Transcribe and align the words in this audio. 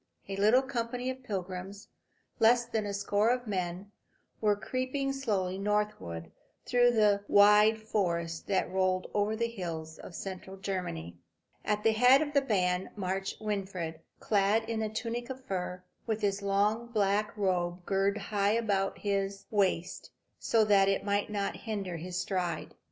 A 0.27 0.35
little 0.35 0.63
company 0.63 1.11
of 1.11 1.21
pilgrims, 1.21 1.87
less 2.39 2.65
than 2.65 2.87
a 2.87 2.91
score 2.95 3.29
a 3.29 3.47
men, 3.47 3.91
were 4.41 4.55
creeping 4.55 5.13
slowly 5.13 5.59
northward 5.59 6.31
through 6.65 6.89
the 6.89 7.23
wide 7.27 7.77
forest 7.79 8.47
that 8.47 8.71
rolled 8.71 9.11
over 9.13 9.35
the 9.35 9.45
hills 9.47 9.99
of 9.99 10.15
central 10.15 10.57
Germany. 10.57 11.17
At 11.63 11.83
the 11.83 11.91
head 11.91 12.23
of 12.23 12.33
the 12.33 12.41
band 12.41 12.89
marched 12.95 13.39
Winfried, 13.39 13.99
clad 14.19 14.67
in 14.67 14.81
a 14.81 14.89
tunic 14.89 15.29
of 15.29 15.45
fur, 15.45 15.83
with 16.07 16.21
his 16.21 16.41
long 16.41 16.87
black 16.87 17.37
robe 17.37 17.85
girt 17.85 18.17
high 18.17 18.53
about 18.53 18.97
his 18.97 19.45
waist, 19.51 20.09
so 20.39 20.65
that 20.65 20.89
it 20.89 21.05
might 21.05 21.29
not 21.29 21.55
hinder 21.55 21.97
his 21.97 22.17
stride. 22.19 22.73